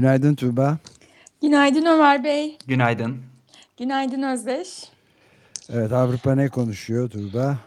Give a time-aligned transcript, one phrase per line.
[0.00, 0.78] Günaydın Tuğba.
[1.42, 2.58] Günaydın Ömer Bey.
[2.66, 3.22] Günaydın.
[3.78, 4.84] Günaydın Özdeş.
[5.72, 7.58] Evet Avrupa ne konuşuyor Tuğba?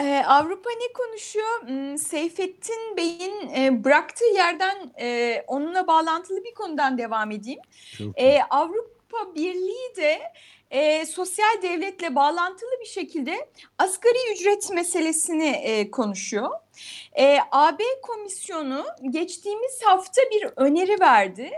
[0.00, 1.62] Ee, Avrupa ne konuşuyor?
[1.66, 7.60] Hmm, Seyfettin Bey'in e, bıraktığı yerden e, onunla bağlantılı bir konudan devam edeyim.
[8.16, 8.99] E, Avrupa
[9.34, 10.32] Birliği de
[10.70, 16.50] e, sosyal devletle bağlantılı bir şekilde asgari ücret meselesini e, konuşuyor.
[17.18, 21.50] E, AB Komisyonu geçtiğimiz hafta bir öneri verdi.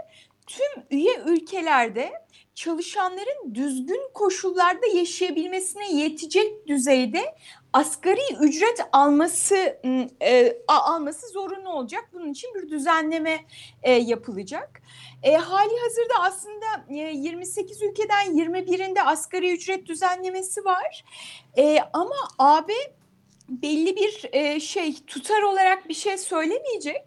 [0.46, 2.12] Tüm üye ülkelerde
[2.54, 7.34] çalışanların düzgün koşullarda yaşayabilmesine yetecek düzeyde
[7.72, 9.80] asgari ücret alması
[10.22, 12.08] e, alması zorunlu olacak.
[12.12, 13.44] Bunun için bir düzenleme
[13.82, 14.82] e, yapılacak.
[15.22, 21.04] E, hali hazırda aslında e, 28 ülkeden 21'inde asgari ücret düzenlemesi var.
[21.58, 22.72] E, ama AB
[23.48, 27.02] belli bir e, şey tutar olarak bir şey söylemeyecek.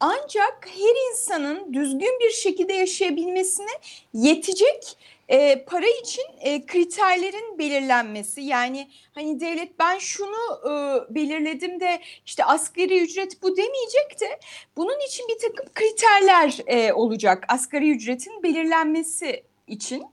[0.00, 3.70] Ancak her insanın düzgün bir şekilde yaşayabilmesine
[4.12, 12.00] yetecek e, para için e, kriterlerin belirlenmesi yani hani devlet ben şunu e, belirledim de
[12.26, 14.40] işte asgari ücret bu demeyecek de
[14.76, 20.04] bunun için bir takım kriterler e, olacak asgari ücretin belirlenmesi için.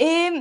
[0.00, 0.32] E,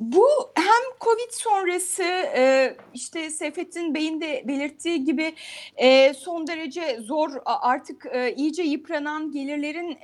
[0.00, 5.34] bu hem Covid sonrası e, işte Seyfettin Bey'in de belirttiği gibi
[5.76, 9.98] e, son derece zor artık e, iyice yıpranan gelirlerin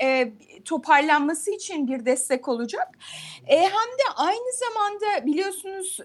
[0.65, 2.89] toparlanması için bir destek olacak.
[3.47, 5.99] Hem de aynı zamanda biliyorsunuz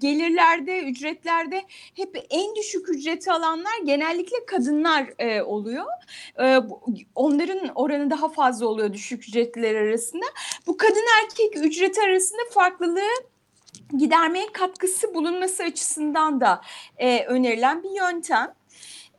[0.00, 1.62] gelirlerde, ücretlerde
[1.94, 5.06] hep en düşük ücreti alanlar genellikle kadınlar
[5.42, 5.86] oluyor.
[7.14, 10.24] Onların oranı daha fazla oluyor düşük ücretliler arasında.
[10.66, 12.42] Bu kadın erkek ücreti arasında
[12.98, 13.28] farklılığı
[13.98, 16.60] gidermeye katkısı bulunması açısından da
[16.98, 18.54] e, önerilen bir yöntem.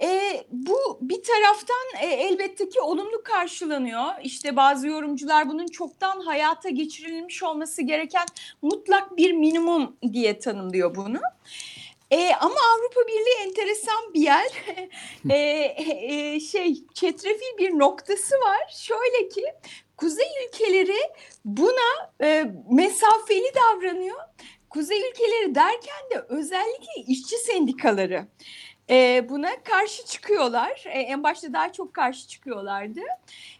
[0.01, 4.05] E, bu bir taraftan e, elbette ki olumlu karşılanıyor.
[4.23, 8.25] İşte bazı yorumcular bunun çoktan hayata geçirilmiş olması gereken
[8.61, 11.19] mutlak bir minimum diye tanımlıyor bunu.
[12.11, 14.51] E, ama Avrupa Birliği enteresan bir yer.
[15.29, 18.73] e, e, şey çetrefil bir noktası var.
[18.77, 19.43] Şöyle ki
[19.99, 20.99] kuzey ülkeleri
[21.45, 24.19] buna e, mesafeli davranıyor.
[24.69, 28.27] Kuzey ülkeleri derken de özellikle işçi sendikaları
[28.89, 30.83] e, buna karşı çıkıyorlar.
[30.85, 32.99] E, en başta daha çok karşı çıkıyorlardı.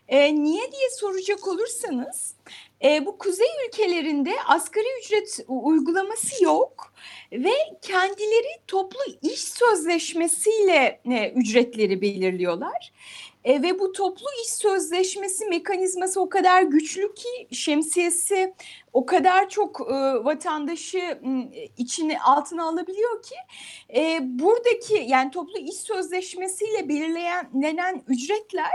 [0.07, 2.35] E, niye diye soracak olursanız
[2.83, 6.93] e, bu kuzey ülkelerinde asgari ücret uygulaması yok
[7.31, 12.91] ve kendileri toplu iş sözleşmesiyle e, ücretleri belirliyorlar.
[13.49, 18.53] E, ve bu toplu iş sözleşmesi mekanizması o kadar güçlü ki şemsiyesi
[18.93, 19.93] o kadar çok e,
[20.23, 21.19] vatandaşı
[21.77, 23.35] içini altına alabiliyor ki
[23.95, 28.71] e, buradaki yani toplu iş sözleşmesiyle belirlenen ücretler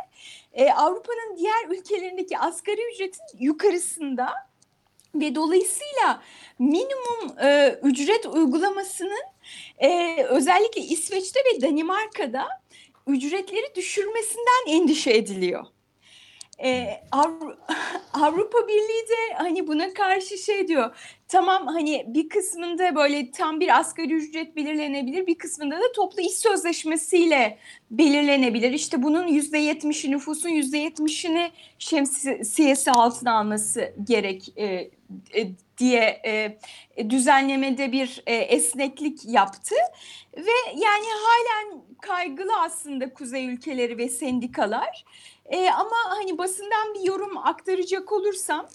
[0.52, 4.28] e, Avrupa'nın diğer ülkelerindeki asgari ücretin yukarısında
[5.14, 6.22] ve dolayısıyla
[6.58, 9.24] minimum e, ücret uygulamasının
[9.78, 12.63] e, özellikle İsveç'te ve Danimarka'da
[13.06, 15.64] ücretleri düşürmesinden endişe ediliyor.
[16.62, 16.86] Ee,
[18.12, 20.96] Avrupa Birliği de hani buna karşı şey diyor.
[21.28, 25.26] Tamam hani bir kısmında böyle tam bir asgari ücret belirlenebilir.
[25.26, 27.58] Bir kısmında da toplu iş sözleşmesiyle
[27.90, 28.72] belirlenebilir.
[28.72, 34.90] İşte bunun yüzde yetmişi nüfusun yüzde yetmişini şemsiyesi altına alması gerek e,
[35.78, 36.58] diye e,
[37.10, 39.74] düzenlemede bir e, esneklik yaptı
[40.36, 45.04] ve yani halen kaygılı aslında kuzey ülkeleri ve sendikalar.
[45.46, 48.68] E, ama hani basından bir yorum aktaracak olursam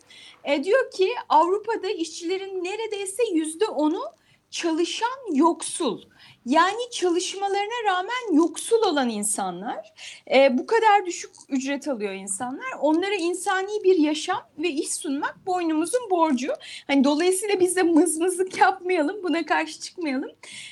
[0.43, 4.01] e, diyor ki Avrupa'da işçilerin neredeyse yüzde onu
[4.51, 6.01] çalışan yoksul.
[6.45, 9.93] Yani çalışmalarına rağmen yoksul olan insanlar,
[10.33, 12.71] e, bu kadar düşük ücret alıyor insanlar.
[12.81, 16.53] Onlara insani bir yaşam ve iş sunmak boynumuzun borcu.
[16.87, 20.31] Hani dolayısıyla biz de mızmızlık yapmayalım, buna karşı çıkmayalım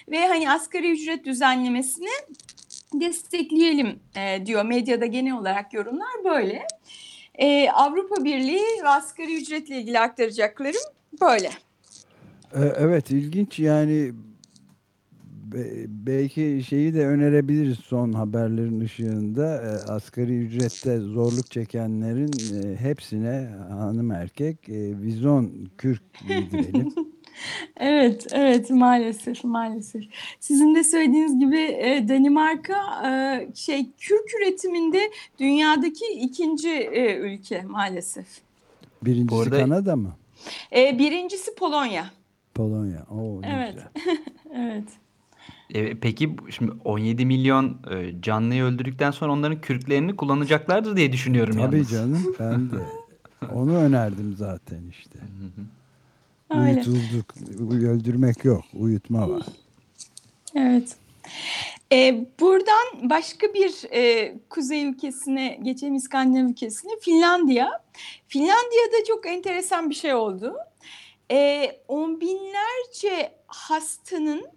[0.10, 2.10] ve hani asgari ücret düzenlemesini
[2.94, 6.68] destekleyelim e, diyor medyada genel olarak yorumlar böyle.
[7.36, 10.82] E, Avrupa Birliği ve asgari ücretle ilgili aktaracaklarım
[11.22, 11.52] böyle.
[12.56, 14.14] E, evet ilginç yani
[15.88, 19.56] belki şeyi de önerebiliriz son haberlerin ışığında.
[19.56, 22.32] E, asgari ücrette zorluk çekenlerin
[22.64, 26.94] e, hepsine hanım erkek e, vizon kürk giydirelim.
[27.78, 30.04] evet, evet maalesef maalesef.
[30.40, 32.78] Sizin de söylediğiniz gibi e, Danimarka
[33.10, 38.28] e, şey kürk üretiminde dünyadaki ikinci e, ülke maalesef.
[39.02, 40.16] Birincisi arada, Kanada mı?
[40.76, 42.17] E, birincisi Polonya.
[42.58, 43.06] Polonya.
[43.12, 43.76] Oo, evet.
[44.56, 44.84] evet.
[45.74, 51.76] E, peki şimdi 17 milyon e, canlıyı öldürdükten sonra onların kürklerini kullanacaklardır diye düşünüyorum Tabii
[51.76, 51.92] yalnız.
[51.92, 52.84] canım ben de
[53.54, 55.20] onu önerdim zaten işte.
[56.50, 57.34] Uyutulduk.
[57.84, 58.64] Öldürmek yok.
[58.74, 59.44] Uyutma var.
[60.56, 60.96] Evet.
[61.92, 67.84] Ee, buradan başka bir e, kuzey ülkesine geçelim İskandinav ülkesine Finlandiya.
[68.28, 70.56] Finlandiya'da çok enteresan bir şey oldu.
[71.32, 74.48] Ee, on binlerce hastanın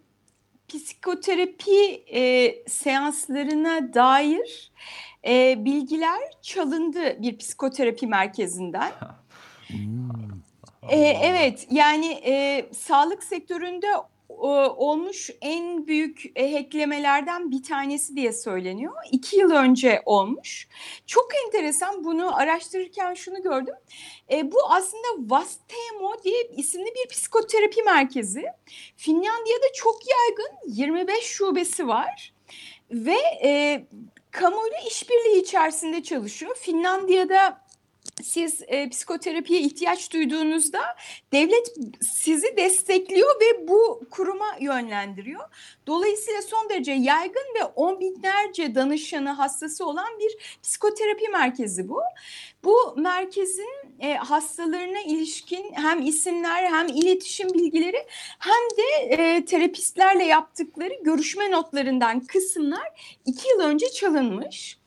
[0.69, 4.72] psikoterapi e, seanslarına dair
[5.26, 8.93] e, bilgiler çalındı bir psikoterapi merkezinden.
[10.88, 13.87] e, evet yani e, sağlık sektöründe
[14.77, 18.94] olmuş en büyük e, hacklemelerden bir tanesi diye söyleniyor.
[19.12, 20.69] İki yıl önce olmuş.
[21.06, 23.75] Çok enteresan bunu araştırırken şunu gördüm.
[24.31, 28.44] E, bu aslında Vastemo diye isimli bir psikoterapi merkezi.
[28.97, 32.35] Finlandiya'da çok yaygın 25 şubesi var.
[32.91, 33.83] Ve e,
[34.31, 36.56] kamuyla işbirliği içerisinde çalışıyor.
[36.56, 37.69] Finlandiya'da
[38.22, 40.81] siz e, psikoterapiye ihtiyaç duyduğunuzda
[41.32, 45.44] devlet sizi destekliyor ve bu kuruma yönlendiriyor.
[45.87, 52.00] Dolayısıyla son derece yaygın ve on binlerce danışanı hastası olan bir psikoterapi merkezi bu.
[52.64, 53.70] Bu merkezin
[54.00, 58.06] e, hastalarına ilişkin hem isimler hem iletişim bilgileri
[58.38, 64.80] hem de e, terapistlerle yaptıkları görüşme notlarından kısımlar iki yıl önce çalınmış.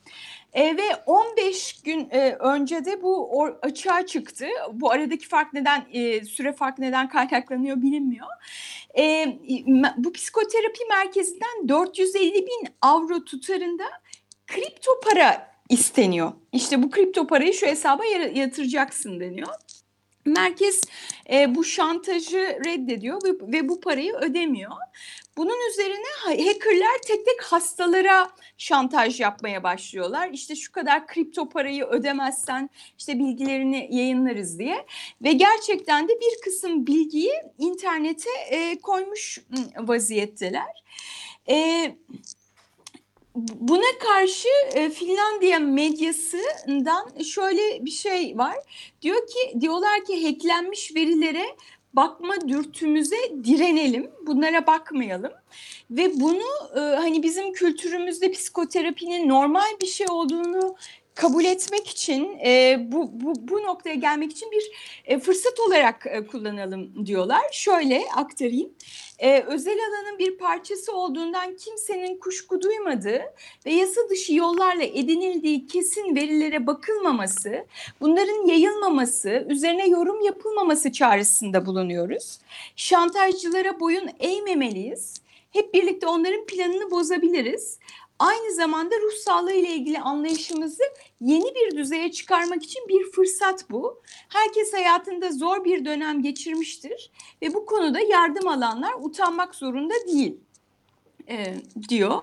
[0.54, 4.46] E, ve 15 gün e, önce de bu or, açığa çıktı.
[4.72, 8.26] Bu aradaki fark neden, e, süre fark neden kaynaklanıyor bilinmiyor.
[8.98, 9.26] E,
[9.96, 13.84] bu psikoterapi merkezinden 450 bin avro tutarında
[14.46, 16.32] kripto para isteniyor.
[16.52, 18.04] İşte bu kripto parayı şu hesaba
[18.34, 19.48] yatıracaksın deniyor.
[20.26, 20.80] Merkez
[21.32, 24.72] e, bu şantajı reddediyor ve, ve bu parayı ödemiyor.
[25.36, 30.28] Bunun üzerine hackerler tek tek hastalara şantaj yapmaya başlıyorlar.
[30.32, 34.86] İşte şu kadar kripto parayı ödemezsen işte bilgilerini yayınlarız diye.
[35.22, 39.38] Ve gerçekten de bir kısım bilgiyi internete e, koymuş
[39.78, 40.84] vaziyetteler.
[41.48, 41.90] E,
[43.36, 48.56] Buna karşı e, Finlandiya medyasından şöyle bir şey var.
[49.02, 51.56] Diyor ki diyorlar ki hacklenmiş verilere
[51.96, 54.10] bakma dürtümüze direnelim.
[54.26, 55.32] Bunlara bakmayalım.
[55.90, 60.76] Ve bunu e, hani bizim kültürümüzde psikoterapinin normal bir şey olduğunu
[61.14, 64.70] kabul etmek için e, bu, bu, bu noktaya gelmek için bir
[65.04, 67.42] e, fırsat olarak e, kullanalım diyorlar.
[67.52, 68.70] Şöyle aktarayım.
[69.18, 73.22] E, özel alanın bir parçası olduğundan kimsenin kuşku duymadığı
[73.66, 77.66] ve yasa dışı yollarla edinildiği kesin verilere bakılmaması,
[78.00, 82.38] bunların yayılmaması, üzerine yorum yapılmaması çağrısında bulunuyoruz.
[82.76, 85.14] Şantajcılara boyun eğmemeliyiz.
[85.50, 87.78] Hep birlikte onların planını bozabiliriz
[88.18, 90.82] aynı zamanda ruh sağlığı ile ilgili anlayışımızı
[91.20, 94.02] yeni bir düzeye çıkarmak için bir fırsat bu.
[94.28, 97.10] Herkes hayatında zor bir dönem geçirmiştir
[97.42, 100.40] ve bu konuda yardım alanlar utanmak zorunda değil
[101.28, 101.54] e,
[101.88, 102.22] diyor.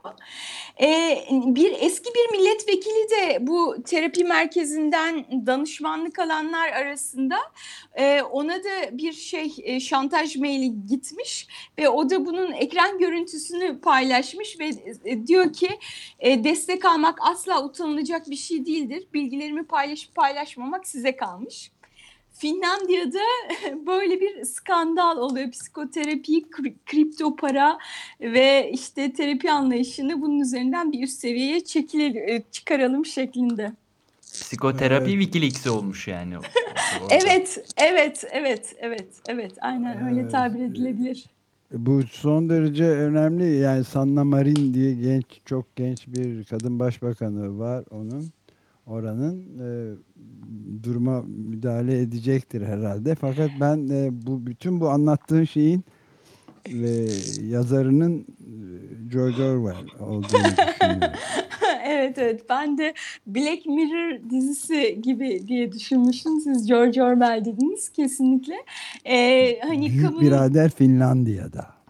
[0.82, 7.38] E, bir eski bir milletvekili de bu terapi merkezinden danışmanlık alanlar arasında
[7.96, 14.60] e, ona da bir şey şantaj maili gitmiş ve o da bunun ekran görüntüsünü paylaşmış
[14.60, 14.72] ve
[15.28, 15.70] diyor ki
[16.22, 19.08] destek almak asla utanılacak bir şey değildir.
[19.14, 21.72] Bilgilerimi paylaşıp paylaşmamak size kalmış.
[22.42, 23.20] Finlandiya'da
[23.88, 25.52] böyle bir skandal oluyor.
[25.52, 26.44] Psikoterapi,
[26.86, 27.78] kripto para
[28.22, 33.72] ve işte terapi anlayışını bunun üzerinden bir üst seviyeye çekilelim, e, çıkaralım şeklinde.
[34.22, 35.22] Psikoterapi evet.
[35.22, 36.34] Wikileaks olmuş yani.
[37.10, 39.52] evet, evet, evet, evet, evet.
[39.62, 41.26] Aynen öyle tabir edilebilir.
[41.72, 43.58] Bu son derece önemli.
[43.58, 48.32] Yani Sanna Marin diye genç, çok genç bir kadın başbakanı var onun
[48.92, 49.68] oranın e,
[50.84, 53.16] duruma müdahale edecektir herhalde.
[53.16, 55.84] Fakat ben e, bu bütün bu anlattığın şeyin
[56.66, 57.08] e,
[57.48, 58.26] yazarının e,
[59.12, 61.18] George Orwell olduğunu düşünüyorum.
[61.86, 62.94] evet evet ben de
[63.28, 66.40] Black Mirror dizisi gibi diye düşünmüştüm.
[66.40, 68.56] Siz George Orwell dediniz kesinlikle.
[69.06, 70.22] Ee, hani Büyük kamunun...
[70.22, 71.81] birader Finlandiya'da.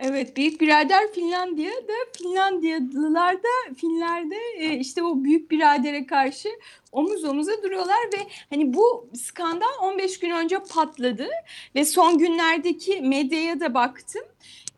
[0.00, 6.48] Evet, büyük birader Finlandiya da Finlandiyalılar da Finlerde e, işte o büyük biradere karşı
[6.92, 8.18] omuz omuza duruyorlar ve
[8.50, 11.28] hani bu skandal 15 gün önce patladı
[11.74, 14.22] ve son günlerdeki medyaya da baktım.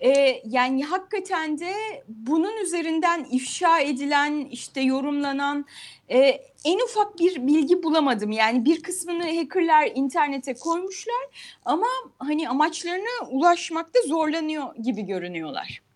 [0.01, 1.73] Ee, yani hakikaten de
[2.09, 5.67] bunun üzerinden ifşa edilen işte yorumlanan
[6.11, 6.19] e,
[6.65, 8.33] en ufak bir bilgi bulamadım.
[8.33, 11.87] Yani bir kısmını hackerlar internete koymuşlar ama
[12.19, 15.90] hani amaçlarına ulaşmakta zorlanıyor gibi görünüyorlar.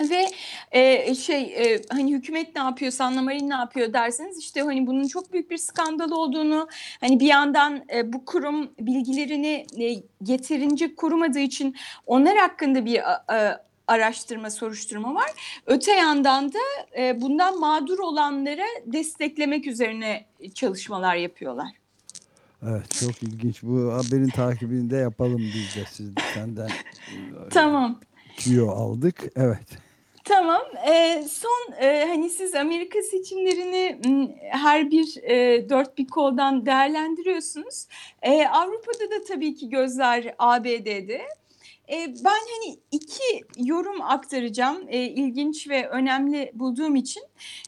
[0.00, 0.30] Ve
[0.72, 5.32] e, şey e, hani hükümet ne yapıyor, Marin ne yapıyor derseniz işte hani bunun çok
[5.32, 6.68] büyük bir skandal olduğunu
[7.00, 12.98] hani bir yandan e, bu kurum bilgilerini e, yeterince korumadığı için onlar hakkında bir
[13.34, 15.30] e, araştırma, soruşturma var.
[15.66, 16.58] Öte yandan da
[16.98, 21.80] e, bundan mağdur olanlara desteklemek üzerine çalışmalar yapıyorlar.
[22.62, 23.62] Evet çok ilginç.
[23.62, 26.70] Bu haberin takibini de yapalım biz de siz senden.
[27.50, 28.00] tamam.
[28.36, 29.22] Tüyo aldık.
[29.36, 29.90] Evet.
[30.24, 30.62] Tamam.
[30.90, 34.00] E, son e, hani siz Amerika seçimlerini
[34.38, 37.86] her bir e, dört bir koldan değerlendiriyorsunuz.
[38.22, 41.22] E, Avrupa'da da tabii ki gözler ABD'de.
[41.90, 47.22] E, ben hani iki yorum aktaracağım e, ilginç ve önemli bulduğum için.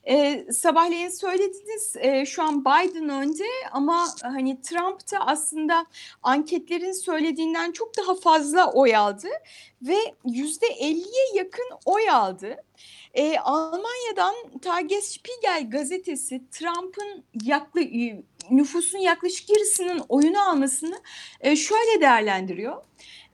[0.05, 5.87] E, sabahleyin söylediniz e, şu an Biden önde ama hani Trump da aslında
[6.23, 9.29] anketlerin söylediğinden çok daha fazla oy aldı
[9.83, 12.57] ve yüzde 50'ye yakın oy aldı.
[13.15, 17.81] E, Almanya'dan Tagesspiegel gazetesi Trump'ın yaklı,
[18.51, 21.01] nüfusun yaklaşık yarısının oyunu almasını
[21.41, 22.83] e, şöyle değerlendiriyor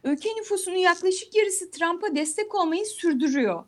[0.04, 3.64] ülke nüfusunun yaklaşık yarısı Trump'a destek olmayı sürdürüyor.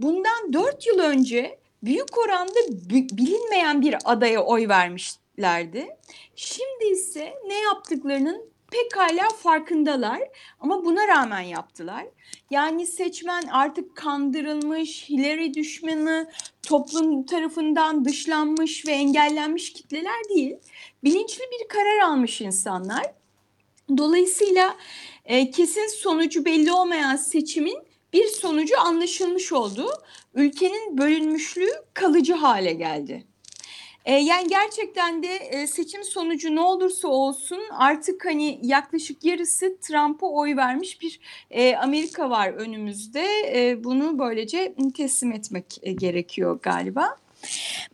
[0.00, 2.58] Bundan dört yıl önce büyük oranda
[2.90, 5.88] bilinmeyen bir adaya oy vermişlerdi.
[6.36, 10.22] Şimdi ise ne yaptıklarının pekala farkındalar
[10.60, 12.06] ama buna rağmen yaptılar.
[12.50, 16.30] Yani seçmen artık kandırılmış, Hillary düşmanı,
[16.62, 20.56] toplum tarafından dışlanmış ve engellenmiş kitleler değil.
[21.04, 23.12] Bilinçli bir karar almış insanlar.
[23.96, 24.76] Dolayısıyla
[25.24, 27.78] e, kesin sonucu belli olmayan seçimin
[28.12, 29.88] bir sonucu anlaşılmış oldu.
[30.34, 33.24] Ülkenin bölünmüşlüğü kalıcı hale geldi.
[34.04, 40.26] E, yani gerçekten de e, seçim sonucu ne olursa olsun artık hani yaklaşık yarısı Trump'a
[40.26, 43.26] oy vermiş bir e, Amerika var önümüzde.
[43.54, 47.16] E, bunu böylece teslim etmek e, gerekiyor galiba.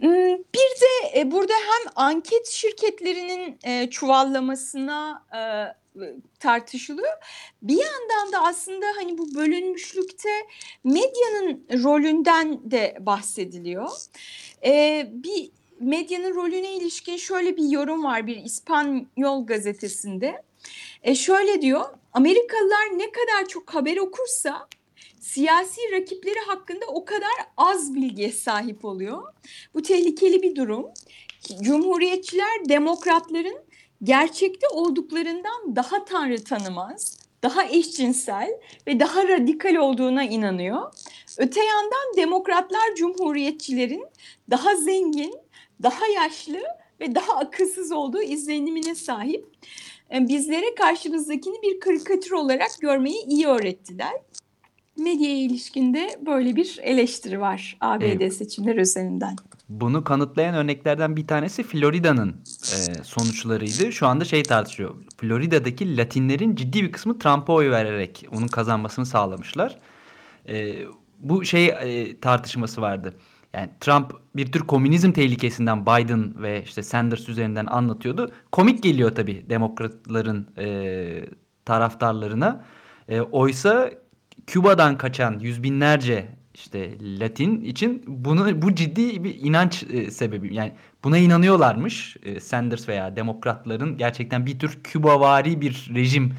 [0.01, 5.41] Hmm, bir de e, burada hem anket şirketlerinin e, çuvallamasına e,
[6.39, 7.13] tartışılıyor.
[7.63, 10.31] Bir yandan da aslında hani bu bölünmüşlükte
[10.85, 13.91] medyanın rolünden de bahsediliyor.
[14.65, 20.43] Ee, bir medyanın rolüne ilişkin şöyle bir yorum var bir İspanyol gazetesinde.
[21.03, 24.69] E şöyle diyor, Amerikalılar ne kadar çok haber okursa
[25.21, 29.23] siyasi rakipleri hakkında o kadar az bilgiye sahip oluyor.
[29.75, 30.87] Bu tehlikeli bir durum.
[31.63, 33.70] Cumhuriyetçiler demokratların
[34.03, 38.51] gerçekte olduklarından daha tanrı tanımaz, daha eşcinsel
[38.87, 40.93] ve daha radikal olduğuna inanıyor.
[41.39, 44.05] Öte yandan demokratlar cumhuriyetçilerin
[44.51, 45.35] daha zengin,
[45.83, 46.59] daha yaşlı
[47.01, 49.47] ve daha akılsız olduğu izlenimine sahip.
[50.15, 54.13] E, bizlere karşımızdakini bir karikatür olarak görmeyi iyi öğrettiler.
[54.97, 58.35] Medyaya ilişkinde böyle bir eleştiri var ABD evet.
[58.35, 59.37] seçimler üzerinden.
[59.71, 63.93] Bunu kanıtlayan örneklerden bir tanesi Florida'nın e, sonuçlarıydı.
[63.93, 64.95] Şu anda şey tartışıyor.
[65.17, 69.79] Florida'daki Latinlerin ciddi bir kısmı Trump'a oy vererek onun kazanmasını sağlamışlar.
[70.49, 70.77] E,
[71.19, 73.15] bu şey e, tartışması vardı.
[73.55, 78.33] Yani Trump bir tür komünizm tehlikesinden Biden ve işte Sanders üzerinden anlatıyordu.
[78.53, 81.25] Komik geliyor tabii demokratların e,
[81.65, 82.65] taraftarlarına.
[83.09, 83.91] E, oysa
[84.47, 90.55] Küba'dan kaçan yüz binlerce işte Latin için bunu bu ciddi bir inanç e, sebebi.
[90.55, 90.73] Yani
[91.05, 96.35] buna inanıyorlarmış e, Sanders veya demokratların gerçekten bir tür Kübavari bir rejim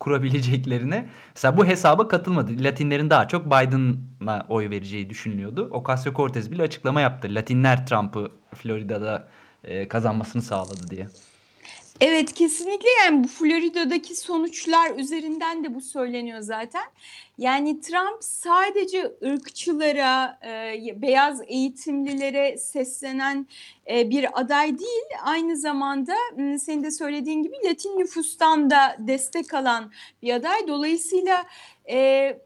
[0.00, 1.08] kurabileceklerine.
[1.34, 2.64] Mesela bu hesaba katılmadı.
[2.64, 5.70] Latinlerin daha çok Biden'a oy vereceği düşünülüyordu.
[5.72, 7.28] Ocasio-Cortez bile açıklama yaptı.
[7.30, 9.28] Latinler Trump'ı Florida'da
[9.64, 11.06] e, kazanmasını sağladı diye.
[12.00, 16.82] Evet kesinlikle yani bu Florida'daki sonuçlar üzerinden de bu söyleniyor zaten.
[17.38, 23.46] Yani Trump sadece ırkçılara, e, beyaz eğitimlilere seslenen
[23.90, 25.06] e, bir aday değil.
[25.24, 30.68] Aynı zamanda senin de söylediğin gibi Latin nüfustan da destek alan bir aday.
[30.68, 31.46] Dolayısıyla
[31.90, 31.98] e,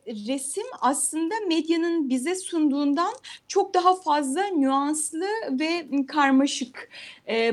[0.06, 3.14] resim aslında medyanın bize sunduğundan
[3.48, 6.90] çok daha fazla nüanslı ve karmaşık.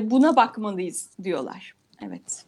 [0.00, 1.77] Buna bakmalıyız diyorlar.
[2.02, 2.44] Evet.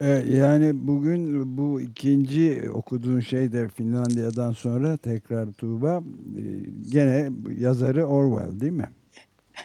[0.00, 6.02] E, yani bugün bu ikinci okuduğun şey de Finlandiya'dan sonra tekrar Tuğba
[6.36, 6.42] e,
[6.90, 8.88] gene yazarı Orwell değil mi?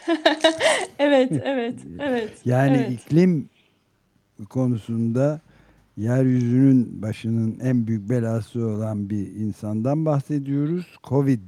[1.00, 2.32] evet, evet, evet.
[2.46, 2.92] Yani evet.
[2.92, 3.50] iklim
[4.50, 5.42] konusunda
[5.98, 10.86] yeryüzünün başının en büyük belası olan bir insandan bahsediyoruz.
[11.04, 11.40] Covid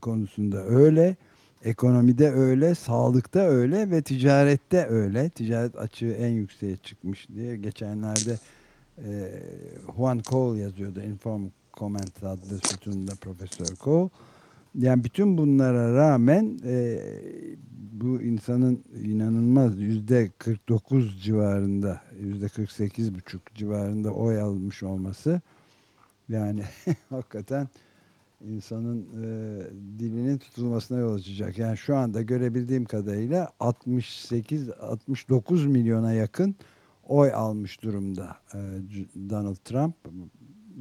[0.00, 1.16] konusunda öyle,
[1.64, 5.28] ekonomide öyle, sağlıkta öyle ve ticarette öyle.
[5.28, 8.38] Ticaret açığı en yükseğe çıkmış diye geçenlerde
[8.98, 9.32] e,
[9.96, 11.42] Juan Cole yazıyordu Inform
[11.78, 14.10] Comment adlı sütununda Profesör Cole.
[14.74, 17.00] Yani bütün bunlara rağmen e,
[17.92, 25.40] bu insanın inanılmaz yüzde 49 civarında yüzde 48 buçuk civarında oy almış olması
[26.28, 26.62] yani
[27.10, 27.68] hakikaten
[28.44, 29.26] insanın e,
[29.98, 31.58] dilinin tutulmasına yol açacak.
[31.58, 36.56] Yani şu anda görebildiğim kadarıyla 68 69 milyona yakın
[37.08, 38.58] oy almış durumda e,
[39.30, 39.94] Donald Trump.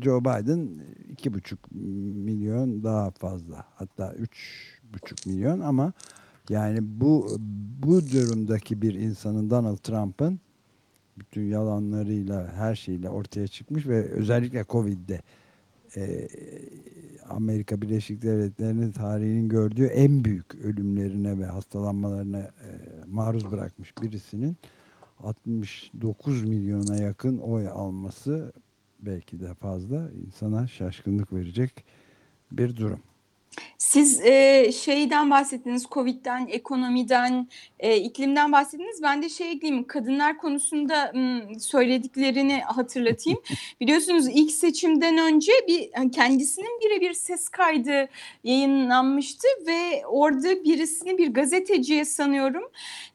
[0.01, 0.69] Joe Biden
[1.09, 4.37] iki buçuk milyon daha fazla hatta üç
[4.93, 5.93] buçuk milyon ama
[6.49, 7.37] yani bu
[7.83, 10.39] bu durumdaki bir insanın Donald Trump'ın
[11.17, 15.21] bütün yalanlarıyla her şeyle ortaya çıkmış ve özellikle Covid'de
[15.95, 16.27] e,
[17.29, 22.51] Amerika Birleşik Devletleri'nin tarihinin gördüğü en büyük ölümlerine ve hastalanmalarına e,
[23.07, 24.57] maruz bırakmış birisinin
[25.19, 28.53] 69 milyona yakın oy alması
[28.99, 31.85] belki de fazla insana şaşkınlık verecek
[32.51, 32.99] bir durum.
[33.77, 37.47] Siz e, şeyden bahsettiniz, Covid'den, ekonomiden,
[37.79, 39.03] e, iklimden bahsettiniz.
[39.03, 43.39] Ben de şey ekleyeyim, kadınlar konusunda m, söylediklerini hatırlatayım.
[43.81, 48.09] Biliyorsunuz ilk seçimden önce bir kendisinin birebir ses kaydı
[48.43, 52.63] yayınlanmıştı ve orada birisini bir gazeteciye sanıyorum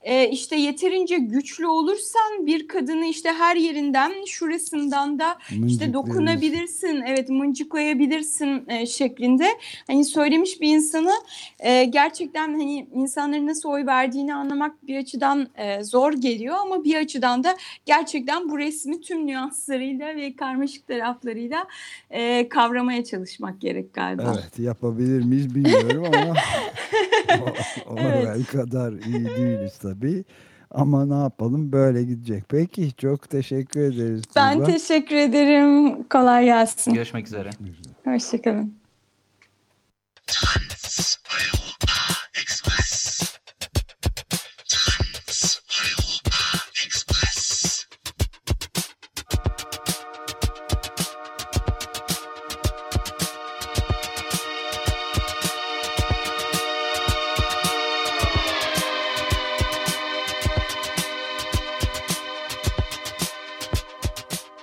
[0.03, 7.29] e, işte yeterince güçlü olursan bir kadını işte her yerinden şurasından da işte dokunabilirsin, evet
[7.29, 9.47] mıncıklayabilirsin e, şeklinde
[9.87, 11.13] hani söylemiş bir insanı
[11.59, 16.97] e, gerçekten hani insanların nasıl oy verdiğini anlamak bir açıdan e, zor geliyor ama bir
[16.97, 21.67] açıdan da gerçekten bu resmi tüm nüanslarıyla ve karmaşık taraflarıyla
[22.11, 24.35] e, kavramaya çalışmak gerek galiba.
[24.35, 26.35] Evet yapabilir miyiz bilmiyorum ama
[27.89, 28.47] o, o evet.
[28.47, 30.25] kadar iyi değiliz tabii.
[30.71, 32.45] Ama ne yapalım böyle gidecek.
[32.49, 34.23] Peki çok teşekkür ederiz.
[34.37, 34.67] Ben Tuğba.
[34.67, 36.03] teşekkür ederim.
[36.03, 36.95] Kolay gelsin.
[36.95, 37.51] Görüşmek üzere.
[38.05, 38.79] Hoşçakalın.